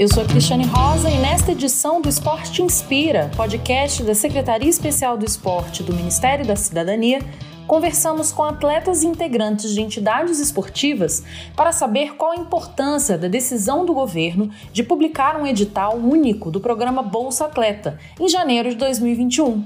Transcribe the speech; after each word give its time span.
eu 0.00 0.08
sou 0.08 0.22
a 0.22 0.26
Cristiane 0.26 0.64
Rosa 0.64 1.10
e 1.10 1.18
nesta 1.18 1.52
edição 1.52 2.00
do 2.00 2.08
Esporte 2.08 2.62
Inspira, 2.62 3.30
podcast 3.36 4.02
da 4.02 4.14
Secretaria 4.14 4.70
Especial 4.70 5.14
do 5.14 5.26
Esporte 5.26 5.82
do 5.82 5.92
Ministério 5.92 6.46
da 6.46 6.56
Cidadania, 6.56 7.18
conversamos 7.66 8.32
com 8.32 8.42
atletas 8.42 9.02
e 9.02 9.06
integrantes 9.06 9.74
de 9.74 9.82
entidades 9.82 10.40
esportivas 10.40 11.22
para 11.54 11.70
saber 11.70 12.14
qual 12.14 12.32
a 12.32 12.36
importância 12.36 13.18
da 13.18 13.28
decisão 13.28 13.84
do 13.84 13.92
governo 13.92 14.48
de 14.72 14.82
publicar 14.82 15.38
um 15.38 15.46
edital 15.46 15.98
único 15.98 16.50
do 16.50 16.60
programa 16.60 17.02
Bolsa 17.02 17.44
Atleta 17.44 17.98
em 18.18 18.26
janeiro 18.26 18.70
de 18.70 18.76
2021. 18.76 19.62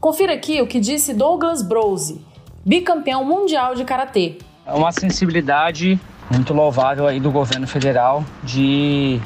Confira 0.00 0.34
aqui 0.34 0.60
o 0.60 0.66
que 0.66 0.80
disse 0.80 1.14
Douglas 1.14 1.62
Brose, 1.62 2.20
bicampeão 2.66 3.24
mundial 3.24 3.76
de 3.76 3.84
karatê. 3.84 4.38
É 4.66 4.72
uma 4.72 4.90
sensibilidade 4.90 6.00
muito 6.28 6.52
louvável 6.52 7.06
aí 7.06 7.20
do 7.20 7.30
governo 7.30 7.68
federal 7.68 8.24
de 8.42 9.20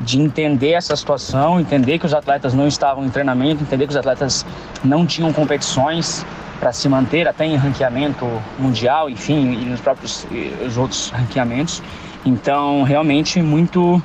de 0.00 0.20
entender 0.20 0.72
essa 0.72 0.94
situação, 0.94 1.58
entender 1.58 1.98
que 1.98 2.06
os 2.06 2.14
atletas 2.14 2.52
não 2.52 2.66
estavam 2.66 3.04
em 3.04 3.08
treinamento, 3.08 3.62
entender 3.62 3.86
que 3.86 3.90
os 3.90 3.96
atletas 3.96 4.44
não 4.84 5.06
tinham 5.06 5.32
competições 5.32 6.24
para 6.60 6.72
se 6.72 6.88
manter 6.88 7.26
até 7.28 7.44
em 7.46 7.56
ranqueamento 7.56 8.26
mundial, 8.58 9.08
enfim, 9.08 9.52
e 9.52 9.64
nos 9.64 9.80
próprios 9.80 10.26
os 10.66 10.76
outros 10.76 11.10
ranqueamentos. 11.10 11.82
Então, 12.24 12.82
realmente 12.82 13.40
muito 13.40 14.02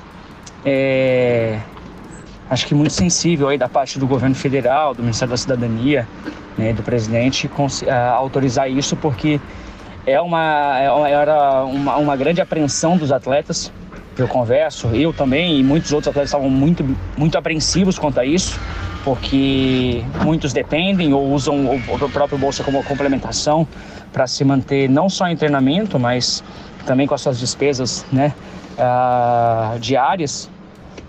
é, 0.65 1.59
acho 2.49 2.67
que 2.67 2.75
muito 2.75 2.93
sensível 2.93 3.47
aí 3.47 3.57
da 3.57 3.69
parte 3.69 3.97
do 3.97 4.05
governo 4.05 4.35
federal, 4.35 4.93
do 4.93 5.01
Ministério 5.01 5.31
da 5.31 5.37
Cidadania, 5.37 6.07
né, 6.57 6.73
do 6.73 6.83
presidente 6.83 7.49
autorizar 8.15 8.69
isso 8.69 8.95
porque 8.95 9.39
é 10.05 10.19
uma 10.21 10.77
é, 10.77 11.11
era 11.11 11.63
uma, 11.63 11.95
uma 11.97 12.15
grande 12.15 12.41
apreensão 12.41 12.97
dos 12.97 13.11
atletas 13.11 13.71
eu 14.21 14.27
converso, 14.27 14.87
eu 14.89 15.11
também 15.11 15.59
e 15.59 15.63
muitos 15.63 15.91
outros 15.91 16.09
atletas 16.09 16.29
estavam 16.29 16.49
muito, 16.49 16.85
muito 17.17 17.37
apreensivos 17.37 17.97
quanto 17.97 18.19
a 18.19 18.25
isso, 18.25 18.59
porque 19.03 20.03
muitos 20.23 20.53
dependem 20.53 21.13
ou 21.13 21.31
usam 21.31 21.75
o 21.75 22.09
próprio 22.09 22.37
bolsa 22.37 22.63
como 22.63 22.83
complementação 22.83 23.67
para 24.13 24.27
se 24.27 24.43
manter 24.43 24.89
não 24.89 25.09
só 25.09 25.27
em 25.27 25.35
treinamento, 25.35 25.99
mas 25.99 26.43
também 26.85 27.07
com 27.07 27.13
as 27.13 27.21
suas 27.21 27.39
despesas 27.39 28.05
né, 28.11 28.33
uh, 28.77 29.79
diárias 29.79 30.49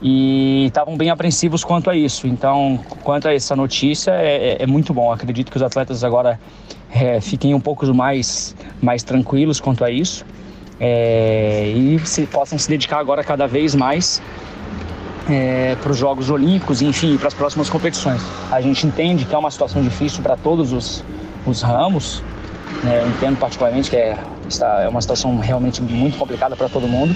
e 0.01 0.67
estavam 0.67 0.97
bem 0.97 1.11
apreensivos 1.11 1.63
quanto 1.63 1.91
a 1.91 1.97
isso. 1.97 2.27
Então, 2.27 2.81
quanto 3.03 3.29
a 3.29 3.35
essa 3.35 3.55
notícia, 3.55 4.13
é, 4.13 4.57
é, 4.59 4.63
é 4.63 4.67
muito 4.67 4.93
bom. 4.93 5.13
Acredito 5.13 5.51
que 5.51 5.57
os 5.57 5.63
atletas 5.63 6.03
agora 6.03 6.41
é, 6.91 7.21
fiquem 7.21 7.55
um 7.55 7.61
pouco 7.61 7.87
mais, 7.95 8.57
mais 8.81 9.03
tranquilos 9.03 9.61
quanto 9.61 9.85
a 9.85 9.91
isso 9.91 10.25
é, 10.85 11.69
e 11.69 11.97
se, 12.05 12.27
possam 12.27 12.59
se 12.59 12.69
dedicar 12.69 12.99
agora 12.99 13.23
cada 13.23 13.47
vez 13.47 13.73
mais 13.73 14.21
é, 15.31 15.77
para 15.81 15.93
os 15.93 15.97
Jogos 15.97 16.29
Olímpicos, 16.29 16.83
enfim, 16.83 17.17
para 17.17 17.29
as 17.29 17.35
próximas 17.35 17.71
competições. 17.71 18.21
A 18.51 18.61
gente 18.61 18.85
entende 18.85 19.25
que 19.25 19.33
é 19.33 19.39
uma 19.39 19.53
situação 19.53 19.81
difícil 19.81 20.25
para 20.25 20.37
todos 20.37 20.73
os, 20.73 21.05
os 21.47 21.63
ramos, 21.63 22.21
né? 22.83 23.01
eu 23.01 23.09
entendo 23.09 23.39
particularmente 23.39 23.91
que 23.91 23.97
é, 23.97 24.19
está, 24.49 24.81
é 24.81 24.89
uma 24.89 25.01
situação 25.01 25.39
realmente 25.39 25.81
muito 25.81 26.19
complicada 26.19 26.57
para 26.57 26.69
todo 26.69 26.89
mundo, 26.89 27.15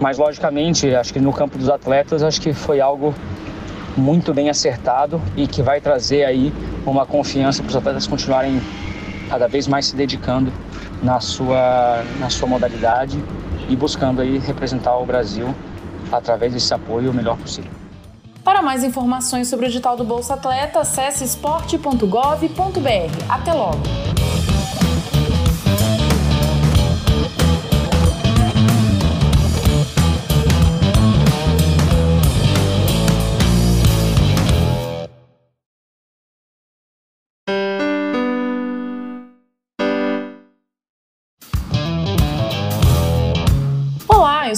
mas 0.00 0.16
logicamente, 0.16 0.94
acho 0.94 1.12
que 1.12 1.20
no 1.20 1.34
campo 1.34 1.58
dos 1.58 1.68
atletas, 1.68 2.22
acho 2.22 2.40
que 2.40 2.54
foi 2.54 2.80
algo 2.80 3.14
muito 3.94 4.32
bem 4.32 4.48
acertado 4.48 5.20
e 5.36 5.46
que 5.46 5.60
vai 5.60 5.82
trazer 5.82 6.24
aí 6.24 6.50
uma 6.86 7.04
confiança 7.04 7.62
para 7.62 7.68
os 7.68 7.76
atletas 7.76 8.06
continuarem 8.06 8.58
cada 9.28 9.46
vez 9.46 9.68
mais 9.68 9.84
se 9.84 9.96
dedicando 9.96 10.50
na 11.02 11.20
sua, 11.20 12.02
na 12.18 12.30
sua 12.30 12.48
modalidade 12.48 13.22
e 13.68 13.76
buscando 13.76 14.20
aí 14.20 14.38
representar 14.38 14.96
o 14.96 15.04
Brasil 15.04 15.54
através 16.10 16.52
desse 16.52 16.72
apoio 16.72 17.10
o 17.10 17.14
melhor 17.14 17.36
possível. 17.36 17.70
Para 18.44 18.62
mais 18.62 18.84
informações 18.84 19.48
sobre 19.48 19.66
o 19.66 19.68
edital 19.68 19.96
do 19.96 20.04
Bolsa 20.04 20.34
Atleta, 20.34 20.80
acesse 20.80 21.24
esporte.gov.br. 21.24 23.24
Até 23.28 23.52
logo! 23.52 23.82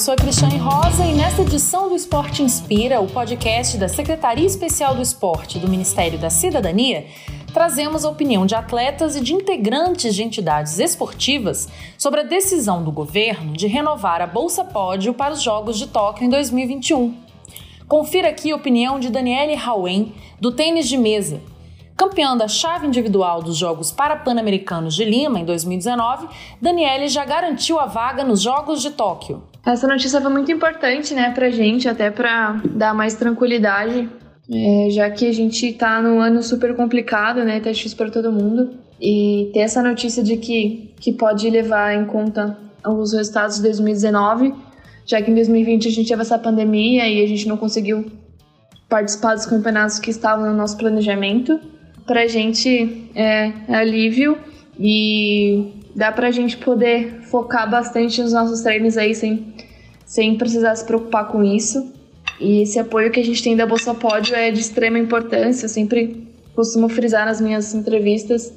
Sou 0.09 0.15
a 0.15 0.17
Cristiane 0.17 0.57
Rosa 0.57 1.05
e 1.05 1.13
nesta 1.13 1.43
edição 1.43 1.87
do 1.87 1.95
Esporte 1.95 2.43
Inspira, 2.43 2.99
o 2.99 3.07
podcast 3.07 3.77
da 3.77 3.89
Secretaria 3.89 4.47
Especial 4.47 4.95
do 4.95 5.03
Esporte 5.03 5.59
do 5.59 5.69
Ministério 5.69 6.19
da 6.19 6.31
Cidadania, 6.31 7.05
trazemos 7.53 8.07
a 8.07 8.09
opinião 8.09 8.47
de 8.47 8.55
atletas 8.55 9.17
e 9.17 9.21
de 9.21 9.35
integrantes 9.35 10.15
de 10.15 10.23
entidades 10.23 10.79
esportivas 10.79 11.69
sobre 11.99 12.21
a 12.21 12.23
decisão 12.23 12.83
do 12.83 12.91
governo 12.91 13.53
de 13.53 13.67
renovar 13.67 14.23
a 14.23 14.27
Bolsa 14.27 14.65
Pódio 14.65 15.13
para 15.13 15.35
os 15.35 15.43
Jogos 15.43 15.77
de 15.77 15.87
Tóquio 15.87 16.25
em 16.25 16.31
2021. 16.31 17.15
Confira 17.87 18.31
aqui 18.31 18.51
a 18.51 18.57
opinião 18.57 18.99
de 18.99 19.11
Daniele 19.11 19.61
Hauen, 19.63 20.15
do 20.41 20.51
tênis 20.51 20.89
de 20.89 20.97
mesa, 20.97 21.39
Campeã 21.99 22.37
da 22.37 22.47
chave 22.47 22.87
individual 22.87 23.43
dos 23.43 23.57
Jogos 23.57 23.91
Parapan-Americanos 23.91 24.95
de 24.95 25.05
Lima 25.05 25.41
em 25.41 25.45
2019, 25.45 26.29
Daniele 26.63 27.09
já 27.09 27.25
garantiu 27.25 27.81
a 27.81 27.87
vaga 27.87 28.23
nos 28.23 28.41
Jogos 28.41 28.81
de 28.81 28.93
Tóquio. 28.93 29.43
Essa 29.69 29.87
notícia 29.87 30.19
foi 30.19 30.31
muito 30.31 30.51
importante, 30.51 31.12
né, 31.12 31.31
pra 31.31 31.51
gente, 31.51 31.87
até 31.87 32.11
pra 32.11 32.59
dar 32.71 32.95
mais 32.95 33.15
tranquilidade, 33.15 34.09
é, 34.51 34.89
já 34.91 35.11
que 35.11 35.29
a 35.29 35.33
gente 35.33 35.75
tá 35.75 36.01
num 36.01 36.23
ano 36.23 36.43
super 36.43 36.75
complicado, 36.75 37.45
né, 37.45 37.61
tá 37.61 37.71
difícil 37.71 37.99
pra 37.99 38.09
todo 38.09 38.33
mundo. 38.33 38.71
E 38.99 39.51
ter 39.53 39.61
essa 39.61 39.83
notícia 39.83 40.23
de 40.23 40.39
que, 40.39 40.95
que 40.99 41.12
pode 41.12 41.51
levar 41.51 41.95
em 41.95 42.06
conta 42.06 42.56
os 42.83 43.12
resultados 43.12 43.56
de 43.56 43.62
2019, 43.65 44.55
já 45.05 45.21
que 45.21 45.31
em 45.31 45.34
2020 45.34 45.87
a 45.87 45.91
gente 45.91 46.09
teve 46.09 46.23
essa 46.23 46.39
pandemia 46.39 47.06
e 47.06 47.23
a 47.23 47.29
gente 47.29 47.47
não 47.47 47.59
conseguiu 47.59 48.11
participar 48.89 49.35
dos 49.35 49.45
campeonatos 49.45 49.99
que 49.99 50.11
estavam 50.11 50.47
no 50.47 50.56
nosso 50.56 50.79
planejamento 50.79 51.61
pra 52.06 52.27
gente 52.27 53.11
é, 53.15 53.53
é 53.69 53.75
alívio 53.75 54.39
e 54.81 55.75
dá 55.95 56.12
pra 56.12 56.31
gente 56.31 56.56
poder 56.56 57.23
focar 57.23 57.69
bastante 57.69 58.23
nos 58.23 58.33
nossos 58.33 58.61
treinos 58.61 58.97
aí 58.97 59.15
sem, 59.15 59.53
sem 60.09 60.39
precisar 60.39 60.75
se 60.75 60.87
preocupar 60.87 61.29
com 61.29 61.45
isso. 61.45 61.93
E 62.41 62.63
esse 62.63 62.79
apoio 62.79 63.13
que 63.13 63.21
a 63.21 63.25
gente 63.25 63.43
tem 63.43 63.55
da 63.55 63.67
Bolsa 63.67 63.95
Pódio 63.95 64.35
é 64.35 64.51
de 64.51 64.59
extrema 64.59 64.99
importância, 64.99 65.67
eu 65.67 65.69
sempre 65.69 66.27
costumo 66.55 66.89
frisar 66.89 67.27
nas 67.27 67.41
minhas 67.41 67.75
entrevistas 67.75 68.53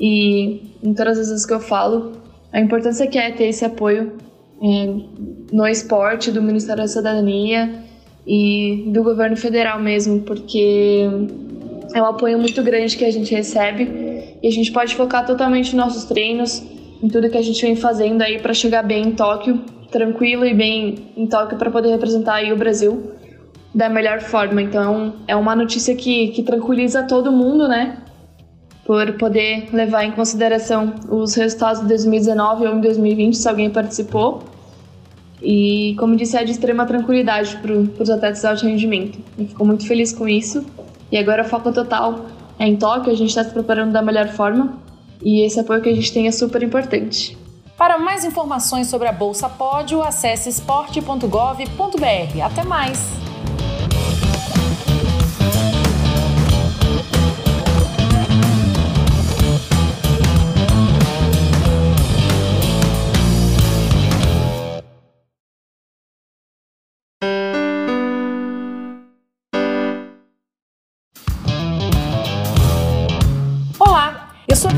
e 0.00 0.62
em 0.82 0.94
todas 0.94 1.18
as 1.18 1.28
vezes 1.28 1.46
que 1.46 1.52
eu 1.52 1.60
falo, 1.60 2.12
a 2.50 2.58
importância 2.58 3.06
que 3.06 3.18
é 3.18 3.30
ter 3.30 3.48
esse 3.48 3.64
apoio 3.64 4.14
é, 4.62 4.94
no 5.52 5.66
esporte, 5.66 6.30
do 6.30 6.42
Ministério 6.42 6.82
da 6.82 6.88
Cidadania 6.88 7.84
e 8.26 8.84
do 8.88 9.02
governo 9.02 9.36
federal 9.36 9.80
mesmo, 9.80 10.20
porque 10.22 11.06
é 11.92 12.00
um 12.00 12.06
apoio 12.06 12.38
muito 12.38 12.62
grande 12.62 12.96
que 12.96 13.04
a 13.04 13.10
gente 13.10 13.34
recebe 13.34 14.36
e 14.42 14.48
a 14.48 14.50
gente 14.50 14.72
pode 14.72 14.94
focar 14.94 15.26
totalmente 15.26 15.76
nos 15.76 15.86
nossos 15.86 16.04
treinos, 16.04 16.62
em 17.02 17.08
tudo 17.08 17.28
que 17.28 17.36
a 17.36 17.42
gente 17.42 17.60
vem 17.60 17.76
fazendo 17.76 18.22
aí 18.22 18.38
para 18.38 18.54
chegar 18.54 18.82
bem 18.82 19.08
em 19.08 19.12
Tóquio, 19.12 19.60
tranquilo 19.94 20.44
e 20.44 20.52
bem 20.52 21.12
em 21.16 21.24
Tóquio 21.24 21.56
para 21.56 21.70
poder 21.70 21.90
representar 21.90 22.34
aí 22.34 22.52
o 22.52 22.56
Brasil 22.56 23.12
da 23.72 23.88
melhor 23.88 24.20
forma. 24.20 24.60
Então 24.60 25.14
é 25.28 25.36
uma 25.36 25.54
notícia 25.54 25.94
que, 25.94 26.28
que 26.28 26.42
tranquiliza 26.42 27.04
todo 27.04 27.30
mundo, 27.30 27.68
né? 27.68 27.98
Por 28.84 29.12
poder 29.12 29.68
levar 29.72 30.04
em 30.04 30.10
consideração 30.10 30.94
os 31.08 31.34
resultados 31.34 31.80
de 31.82 31.86
2019 31.86 32.66
ou 32.66 32.74
em 32.74 32.80
2020, 32.80 33.36
se 33.36 33.48
alguém 33.48 33.70
participou. 33.70 34.42
E, 35.40 35.94
como 35.98 36.16
disse, 36.16 36.36
é 36.36 36.44
de 36.44 36.50
extrema 36.50 36.84
tranquilidade 36.86 37.56
para 37.58 37.72
os 37.72 38.10
atletas 38.10 38.40
de 38.40 38.46
alto 38.46 38.66
rendimento. 38.66 39.18
E 39.38 39.46
fico 39.46 39.64
muito 39.64 39.86
feliz 39.86 40.12
com 40.12 40.26
isso. 40.28 40.64
E 41.12 41.16
agora 41.16 41.42
o 41.42 41.44
foco 41.46 41.72
total 41.72 42.26
é 42.58 42.66
em 42.66 42.76
Tóquio, 42.76 43.12
a 43.12 43.16
gente 43.16 43.28
está 43.28 43.44
se 43.44 43.50
preparando 43.50 43.92
da 43.92 44.02
melhor 44.02 44.28
forma 44.28 44.82
e 45.22 45.42
esse 45.42 45.60
apoio 45.60 45.80
que 45.80 45.88
a 45.88 45.94
gente 45.94 46.12
tem 46.12 46.26
é 46.26 46.32
super 46.32 46.62
importante. 46.62 47.43
Para 47.76 47.98
mais 47.98 48.24
informações 48.24 48.86
sobre 48.86 49.08
a 49.08 49.12
Bolsa 49.12 49.48
Pódio, 49.48 50.02
acesse 50.02 50.48
esporte.gov.br. 50.48 52.42
Até 52.44 52.62
mais! 52.62 53.23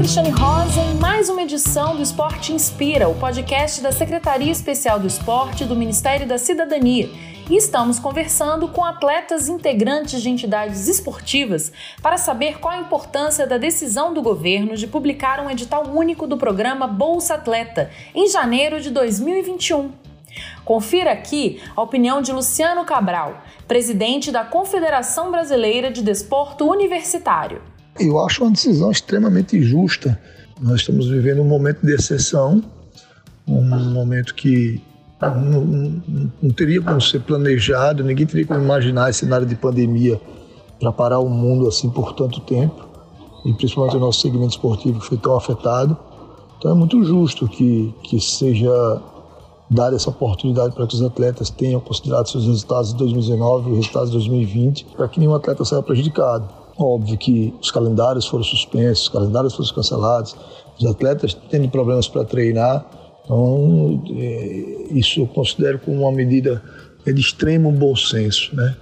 Cristiane 0.06 0.31
Rosa 0.31 0.81
em 0.82 0.94
mais 1.00 1.29
uma 1.29 1.43
edição 1.43 1.97
do 1.97 2.00
Esporte 2.00 2.53
Inspira, 2.53 3.08
o 3.08 3.17
podcast 3.17 3.81
da 3.81 3.91
Secretaria 3.91 4.53
Especial 4.53 5.00
do 5.00 5.06
Esporte 5.08 5.64
do 5.64 5.75
Ministério 5.75 6.29
da 6.29 6.38
Cidadania. 6.38 7.11
E 7.50 7.56
estamos 7.56 7.99
conversando 7.99 8.69
com 8.69 8.85
atletas 8.85 9.49
integrantes 9.49 10.23
de 10.23 10.31
entidades 10.31 10.87
esportivas 10.87 11.73
para 12.00 12.19
saber 12.19 12.61
qual 12.61 12.75
a 12.75 12.79
importância 12.79 13.49
da 13.49 13.58
decisão 13.58 14.14
do 14.14 14.23
governo 14.23 14.76
de 14.76 14.87
publicar 14.87 15.41
um 15.41 15.50
edital 15.50 15.85
único 15.88 16.25
do 16.25 16.37
programa 16.37 16.87
Bolsa 16.87 17.35
Atleta 17.35 17.91
em 18.14 18.31
janeiro 18.31 18.81
de 18.81 18.91
2021. 18.91 19.91
Confira 20.64 21.11
aqui 21.11 21.61
a 21.75 21.82
opinião 21.82 22.23
de 22.23 22.31
Luciano 22.31 22.85
Cabral, 22.85 23.43
presidente 23.67 24.31
da 24.31 24.44
Confederação 24.44 25.32
Brasileira 25.32 25.91
de 25.91 26.00
Desporto 26.00 26.64
Universitário. 26.64 27.61
Eu 27.99 28.19
acho 28.25 28.43
uma 28.43 28.51
decisão 28.51 28.91
extremamente 28.91 29.61
justa. 29.63 30.19
Nós 30.61 30.81
estamos 30.81 31.09
vivendo 31.09 31.41
um 31.41 31.49
momento 31.49 31.85
de 31.85 31.93
exceção, 31.93 32.63
um 33.47 33.63
momento 33.93 34.35
que 34.35 34.81
não, 35.21 35.65
não, 35.65 36.03
não 36.43 36.51
teria 36.51 36.81
como 36.83 37.01
ser 37.01 37.21
planejado, 37.21 38.05
ninguém 38.05 38.27
teria 38.27 38.47
como 38.47 38.61
imaginar 38.61 39.11
esse 39.11 39.21
cenário 39.21 39.47
de 39.47 39.55
pandemia 39.55 40.21
para 40.79 40.93
parar 40.93 41.21
o 41.21 41.29
mundo 41.29 41.67
assim 41.67 41.89
por 41.89 42.13
tanto 42.13 42.41
tempo, 42.41 42.87
e 43.45 43.53
principalmente 43.55 43.97
o 43.97 44.01
nosso 44.01 44.21
segmento 44.21 44.51
esportivo 44.51 45.01
que 45.01 45.07
foi 45.07 45.17
tão 45.17 45.37
afetado. 45.37 45.97
Então 46.59 46.71
é 46.71 46.75
muito 46.75 47.03
justo 47.05 47.49
que, 47.49 47.95
que 48.03 48.21
seja 48.21 49.01
dar 49.71 49.93
essa 49.93 50.11
oportunidade 50.11 50.75
para 50.75 50.87
que 50.87 50.95
os 50.95 51.03
atletas 51.03 51.51
tenham 51.51 51.81
considerado 51.81 52.29
seus 52.29 52.47
resultados 52.47 52.93
de 52.93 52.99
2019 52.99 53.69
e 53.69 53.73
os 53.73 53.77
resultados 53.79 54.11
de 54.11 54.17
2020, 54.17 54.87
para 54.97 55.09
que 55.09 55.19
nenhum 55.19 55.35
atleta 55.35 55.65
saia 55.65 55.83
prejudicado. 55.83 56.49
Óbvio 56.78 57.17
que 57.17 57.55
os 57.61 57.70
calendários 57.70 58.26
foram 58.26 58.44
suspensos, 58.44 59.05
os 59.05 59.08
calendários 59.08 59.55
foram 59.55 59.75
cancelados, 59.75 60.37
os 60.78 60.87
atletas 60.87 61.34
tendo 61.50 61.69
problemas 61.69 62.06
para 62.06 62.25
treinar, 62.25 62.84
então 63.25 64.05
é, 64.11 64.87
isso 64.90 65.20
eu 65.20 65.26
considero 65.26 65.78
como 65.78 66.02
uma 66.02 66.12
medida 66.12 66.62
de 67.05 67.20
extremo 67.20 67.70
bom 67.73 67.94
senso, 67.96 68.55
né? 68.55 68.76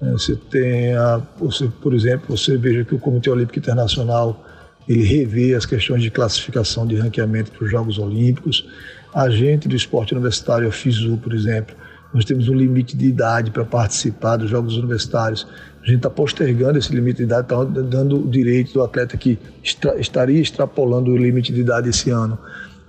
É, 0.00 0.10
você 0.12 0.36
tem, 0.36 0.94
a, 0.94 1.20
você, 1.38 1.68
por 1.80 1.94
exemplo, 1.94 2.36
você 2.36 2.56
veja 2.56 2.84
que 2.84 2.94
o 2.94 2.98
Comitê 2.98 3.30
Olímpico 3.30 3.58
Internacional 3.58 4.44
ele 4.88 5.02
revê 5.02 5.54
as 5.54 5.66
questões 5.66 6.02
de 6.02 6.10
classificação 6.10 6.86
de 6.86 6.96
ranqueamento 6.96 7.50
para 7.50 7.64
os 7.64 7.70
Jogos 7.70 7.98
Olímpicos. 7.98 8.66
A 9.12 9.28
gente 9.28 9.68
do 9.68 9.76
esporte 9.76 10.14
universitário, 10.14 10.68
a 10.68 10.72
FISU, 10.72 11.18
por 11.18 11.34
exemplo, 11.34 11.74
nós 12.12 12.24
temos 12.24 12.48
um 12.48 12.54
limite 12.54 12.96
de 12.96 13.06
idade 13.06 13.50
para 13.50 13.64
participar 13.64 14.36
dos 14.36 14.50
Jogos 14.50 14.76
Universitários. 14.76 15.46
A 15.82 15.86
gente 15.86 15.96
está 15.98 16.10
postergando 16.10 16.78
esse 16.78 16.94
limite 16.94 17.18
de 17.18 17.24
idade, 17.24 17.42
está 17.42 17.64
dando 17.64 18.24
o 18.24 18.30
direito 18.30 18.72
do 18.72 18.82
atleta 18.82 19.16
que 19.16 19.38
extra, 19.62 19.98
estaria 20.00 20.40
extrapolando 20.40 21.10
o 21.10 21.16
limite 21.16 21.52
de 21.52 21.60
idade 21.60 21.88
esse 21.90 22.10
ano, 22.10 22.38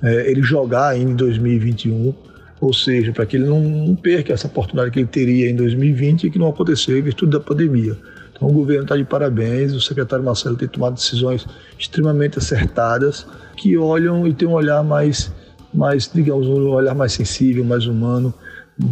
é, 0.01 0.29
ele 0.31 0.41
jogar 0.41 0.89
ainda 0.89 1.11
em 1.11 1.15
2021, 1.15 2.13
ou 2.61 2.73
seja, 2.73 3.11
para 3.11 3.25
que 3.25 3.37
ele 3.37 3.45
não, 3.45 3.61
não, 3.61 3.95
perca 3.95 4.33
essa 4.33 4.47
oportunidade 4.47 4.91
que 4.91 4.99
ele 4.99 5.07
teria 5.07 5.49
em 5.49 5.55
2020 5.55 6.25
e 6.25 6.31
que 6.31 6.39
não 6.39 6.49
aconteceu 6.49 6.97
em 6.97 7.01
virtude 7.01 7.31
da 7.31 7.39
pandemia. 7.39 7.97
Então 8.33 8.47
o 8.47 8.53
governo 8.53 8.83
está 8.83 8.95
de 8.95 9.03
parabéns, 9.03 9.73
o 9.73 9.81
secretário 9.81 10.23
Marcelo 10.23 10.55
tem 10.55 10.67
tomado 10.67 10.95
decisões 10.95 11.45
extremamente 11.77 12.37
acertadas 12.37 13.27
que 13.57 13.77
olham 13.77 14.25
e 14.25 14.33
tem 14.33 14.47
um 14.47 14.53
olhar 14.53 14.81
mais, 14.81 15.31
mais 15.73 16.09
digamos, 16.13 16.47
um 16.47 16.69
olhar 16.69 16.95
mais 16.95 17.11
sensível, 17.13 17.65
mais 17.65 17.85
humano 17.85 18.33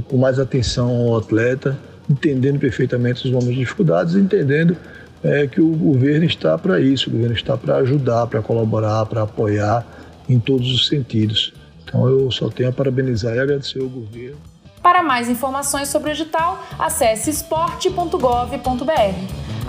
com 0.07 0.17
mais 0.17 0.39
atenção 0.39 0.89
ao 0.89 1.17
atleta, 1.17 1.77
entendendo 2.09 2.59
perfeitamente 2.59 3.25
os 3.25 3.31
momentos 3.31 3.55
de 3.55 3.59
dificuldades, 3.59 4.15
entendendo 4.15 4.75
é, 5.23 5.47
que 5.47 5.61
o 5.61 5.69
governo 5.69 6.25
está 6.25 6.57
para 6.57 6.79
isso, 6.79 7.09
o 7.09 7.13
governo 7.13 7.35
está 7.35 7.57
para 7.57 7.77
ajudar, 7.77 8.27
para 8.27 8.41
colaborar, 8.41 9.05
para 9.05 9.23
apoiar 9.23 9.85
em 10.29 10.39
todos 10.39 10.71
os 10.73 10.87
sentidos. 10.87 11.53
Então 11.83 12.07
eu 12.07 12.29
só 12.31 12.49
tenho 12.49 12.69
a 12.69 12.73
parabenizar 12.73 13.35
e 13.35 13.39
agradecer 13.39 13.81
ao 13.81 13.89
governo. 13.89 14.37
Para 14.81 15.03
mais 15.03 15.29
informações 15.29 15.89
sobre 15.89 16.11
o 16.11 16.13
edital, 16.13 16.63
acesse 16.77 17.29
esporte.gov.br. 17.29 18.93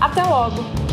Até 0.00 0.22
logo! 0.22 0.87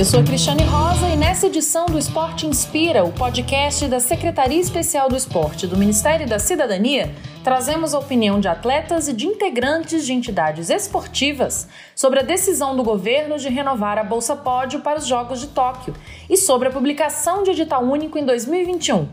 Eu 0.00 0.04
sou 0.06 0.20
a 0.20 0.24
Cristiane 0.24 0.64
Rosa 0.64 1.08
e 1.10 1.14
nessa 1.14 1.46
edição 1.46 1.84
do 1.84 1.98
Esporte 1.98 2.46
Inspira, 2.46 3.04
o 3.04 3.12
podcast 3.12 3.86
da 3.86 4.00
Secretaria 4.00 4.58
Especial 4.58 5.10
do 5.10 5.14
Esporte 5.14 5.66
do 5.66 5.76
Ministério 5.76 6.26
da 6.26 6.38
Cidadania, 6.38 7.14
trazemos 7.44 7.92
a 7.92 7.98
opinião 7.98 8.40
de 8.40 8.48
atletas 8.48 9.08
e 9.08 9.12
de 9.12 9.26
integrantes 9.26 10.06
de 10.06 10.14
entidades 10.14 10.70
esportivas 10.70 11.68
sobre 11.94 12.18
a 12.18 12.22
decisão 12.22 12.74
do 12.74 12.82
governo 12.82 13.36
de 13.36 13.50
renovar 13.50 13.98
a 13.98 14.02
Bolsa 14.02 14.34
Pódio 14.34 14.80
para 14.80 14.98
os 14.98 15.06
Jogos 15.06 15.38
de 15.38 15.48
Tóquio 15.48 15.94
e 16.30 16.36
sobre 16.38 16.68
a 16.68 16.70
publicação 16.70 17.42
de 17.42 17.50
edital 17.50 17.84
único 17.84 18.16
em 18.16 18.24
2021. 18.24 19.06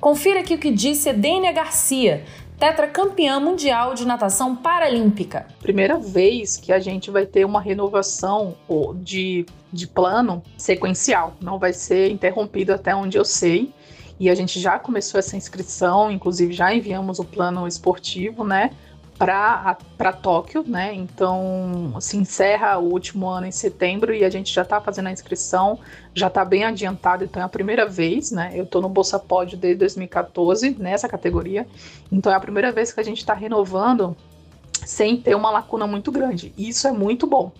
Confira 0.00 0.40
aqui 0.40 0.54
o 0.54 0.58
que 0.58 0.72
disse 0.72 1.10
Edênia 1.10 1.52
Garcia, 1.52 2.24
tetracampeã 2.58 3.38
mundial 3.38 3.94
de 3.94 4.06
natação 4.06 4.56
paralímpica. 4.56 5.46
Primeira 5.60 5.98
vez 5.98 6.56
que 6.56 6.72
a 6.72 6.78
gente 6.78 7.10
vai 7.10 7.26
ter 7.26 7.44
uma 7.44 7.60
renovação 7.60 8.56
de, 8.96 9.44
de 9.72 9.86
plano 9.86 10.42
sequencial, 10.56 11.36
não 11.40 11.58
vai 11.58 11.72
ser 11.72 12.10
interrompido 12.10 12.72
até 12.72 12.94
onde 12.94 13.18
eu 13.18 13.24
sei. 13.24 13.72
E 14.18 14.30
a 14.30 14.34
gente 14.34 14.58
já 14.58 14.78
começou 14.78 15.18
essa 15.18 15.36
inscrição, 15.36 16.10
inclusive 16.10 16.52
já 16.54 16.74
enviamos 16.74 17.18
o 17.18 17.24
plano 17.24 17.68
esportivo, 17.68 18.44
né? 18.44 18.70
Para 19.18 20.12
Tóquio, 20.12 20.62
né? 20.66 20.94
Então 20.94 21.94
se 22.00 22.16
encerra 22.16 22.78
o 22.78 22.92
último 22.92 23.26
ano 23.28 23.46
em 23.46 23.50
setembro 23.50 24.14
e 24.14 24.24
a 24.24 24.30
gente 24.30 24.52
já 24.52 24.62
está 24.62 24.80
fazendo 24.80 25.06
a 25.06 25.12
inscrição, 25.12 25.78
já 26.14 26.26
está 26.26 26.44
bem 26.44 26.64
adiantado, 26.64 27.24
então 27.24 27.40
é 27.40 27.44
a 27.44 27.48
primeira 27.48 27.86
vez, 27.86 28.30
né? 28.30 28.52
Eu 28.54 28.64
estou 28.64 28.82
no 28.82 28.88
Bolsa 28.88 29.18
Pódio 29.18 29.56
desde 29.56 29.78
2014 29.80 30.76
nessa 30.78 31.08
categoria, 31.08 31.66
então 32.12 32.30
é 32.30 32.34
a 32.34 32.40
primeira 32.40 32.70
vez 32.70 32.92
que 32.92 33.00
a 33.00 33.04
gente 33.04 33.18
está 33.18 33.32
renovando 33.32 34.14
sem 34.84 35.16
ter 35.16 35.34
uma 35.34 35.50
lacuna 35.50 35.86
muito 35.86 36.12
grande. 36.12 36.52
Isso 36.56 36.86
é 36.86 36.92
muito 36.92 37.26
bom, 37.26 37.50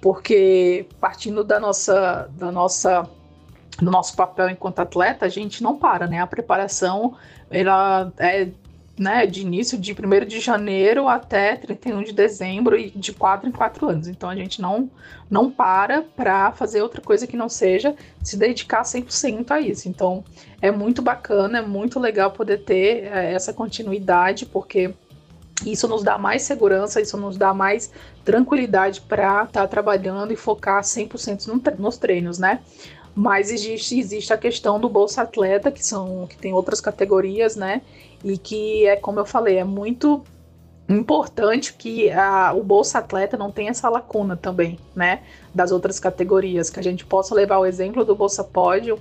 porque 0.00 0.86
partindo 1.00 1.42
da 1.42 1.58
nossa, 1.58 2.30
da 2.32 2.52
nossa 2.52 3.08
do 3.80 3.90
nosso 3.90 4.14
papel 4.14 4.50
enquanto 4.50 4.80
atleta, 4.80 5.24
a 5.24 5.28
gente 5.28 5.62
não 5.62 5.76
para, 5.76 6.06
né? 6.06 6.20
A 6.20 6.26
preparação 6.26 7.14
ela 7.50 8.12
é 8.18 8.48
né, 9.00 9.24
de 9.26 9.40
início 9.40 9.78
de 9.78 9.92
1 9.92 10.26
de 10.26 10.40
janeiro 10.40 11.08
até 11.08 11.56
31 11.56 12.02
de 12.02 12.12
dezembro 12.12 12.76
e 12.76 12.90
de 12.90 13.14
4 13.14 13.48
em 13.48 13.50
4 13.50 13.88
anos. 13.88 14.08
Então 14.08 14.28
a 14.28 14.36
gente 14.36 14.60
não, 14.60 14.90
não 15.30 15.50
para 15.50 16.02
para 16.02 16.52
fazer 16.52 16.82
outra 16.82 17.00
coisa 17.00 17.26
que 17.26 17.34
não 17.34 17.48
seja 17.48 17.94
se 18.22 18.36
dedicar 18.36 18.82
100% 18.82 19.52
a 19.52 19.58
isso. 19.58 19.88
Então 19.88 20.22
é 20.60 20.70
muito 20.70 21.00
bacana, 21.00 21.60
é 21.60 21.62
muito 21.62 21.98
legal 21.98 22.30
poder 22.30 22.58
ter 22.58 23.04
é, 23.04 23.32
essa 23.32 23.54
continuidade, 23.54 24.44
porque 24.44 24.92
isso 25.64 25.88
nos 25.88 26.02
dá 26.02 26.18
mais 26.18 26.42
segurança, 26.42 27.00
isso 27.00 27.16
nos 27.16 27.38
dá 27.38 27.54
mais 27.54 27.90
tranquilidade 28.22 29.00
para 29.00 29.44
estar 29.44 29.62
tá 29.62 29.66
trabalhando 29.66 30.30
e 30.30 30.36
focar 30.36 30.82
100% 30.82 31.78
nos 31.78 31.96
treinos, 31.96 32.38
né? 32.38 32.60
Mas 33.14 33.50
existe, 33.50 33.98
existe 33.98 34.32
a 34.32 34.38
questão 34.38 34.78
do 34.78 34.88
Bolsa 34.88 35.22
Atleta, 35.22 35.70
que 35.70 35.84
são 35.84 36.26
que 36.26 36.36
tem 36.36 36.52
outras 36.52 36.80
categorias, 36.80 37.56
né? 37.56 37.82
E 38.24 38.38
que 38.38 38.86
é 38.86 38.96
como 38.96 39.18
eu 39.18 39.26
falei, 39.26 39.58
é 39.58 39.64
muito 39.64 40.22
importante 40.88 41.74
que 41.74 42.10
a, 42.10 42.52
o 42.52 42.62
Bolsa 42.62 42.98
Atleta 42.98 43.36
não 43.36 43.50
tenha 43.50 43.70
essa 43.70 43.88
lacuna 43.88 44.36
também, 44.36 44.78
né? 44.94 45.22
Das 45.54 45.72
outras 45.72 46.00
categorias, 46.00 46.70
que 46.70 46.80
a 46.80 46.82
gente 46.82 47.04
possa 47.04 47.34
levar 47.34 47.58
o 47.58 47.66
exemplo 47.66 48.04
do 48.04 48.14
Bolsa 48.14 48.42
Pódio 48.42 48.98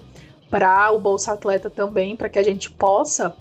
para 0.50 0.92
o 0.92 1.00
Bolsa 1.00 1.34
Atleta 1.34 1.70
também, 1.70 2.16
para 2.16 2.30
que 2.30 2.39
a 2.39 2.44
gente 2.44 2.70
possa 2.72 3.36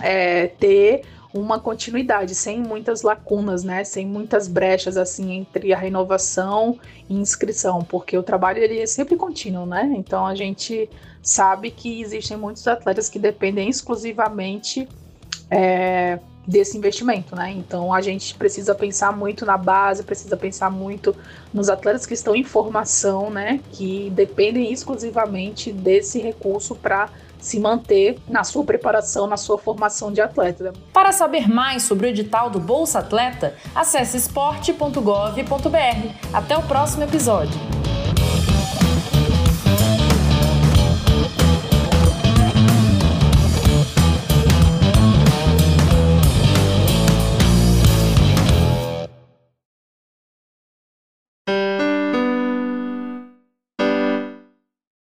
é, 0.00 0.46
ter 0.46 1.02
uma 1.32 1.60
continuidade, 1.60 2.34
sem 2.34 2.60
muitas 2.60 3.02
lacunas, 3.02 3.62
né? 3.62 3.84
Sem 3.84 4.06
muitas 4.06 4.48
brechas 4.48 4.96
assim 4.96 5.32
entre 5.32 5.72
a 5.72 5.78
renovação 5.78 6.78
e 7.08 7.14
inscrição, 7.14 7.82
porque 7.84 8.18
o 8.18 8.22
trabalho 8.22 8.58
ele 8.58 8.80
é 8.80 8.86
sempre 8.86 9.16
contínuo, 9.16 9.64
né? 9.64 9.92
Então 9.96 10.26
a 10.26 10.34
gente 10.34 10.90
sabe 11.22 11.70
que 11.70 12.00
existem 12.00 12.36
muitos 12.36 12.66
atletas 12.66 13.08
que 13.08 13.18
dependem 13.18 13.68
exclusivamente 13.68 14.88
é, 15.50 16.18
desse 16.46 16.76
investimento, 16.76 17.36
né? 17.36 17.52
Então 17.52 17.94
a 17.94 18.00
gente 18.00 18.34
precisa 18.34 18.74
pensar 18.74 19.16
muito 19.16 19.46
na 19.46 19.56
base, 19.56 20.02
precisa 20.02 20.36
pensar 20.36 20.70
muito 20.70 21.14
nos 21.54 21.68
atletas 21.68 22.06
que 22.06 22.14
estão 22.14 22.34
em 22.34 22.42
formação, 22.42 23.30
né? 23.30 23.60
Que 23.70 24.10
dependem 24.10 24.72
exclusivamente 24.72 25.72
desse 25.72 26.18
recurso 26.18 26.74
para 26.74 27.08
se 27.40 27.58
manter 27.58 28.18
na 28.28 28.44
sua 28.44 28.64
preparação, 28.64 29.26
na 29.26 29.36
sua 29.36 29.58
formação 29.58 30.12
de 30.12 30.20
atleta. 30.20 30.72
Para 30.92 31.12
saber 31.12 31.48
mais 31.48 31.82
sobre 31.82 32.06
o 32.06 32.10
edital 32.10 32.50
do 32.50 32.60
Bolsa 32.60 32.98
Atleta, 33.00 33.54
acesse 33.74 34.16
esporte.gov.br. 34.16 36.10
Até 36.32 36.56
o 36.56 36.62
próximo 36.62 37.04
episódio. 37.04 37.58